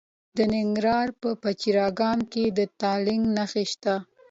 [0.37, 3.95] د ننګرهار په پچیر اګام کې د تالک نښې شته.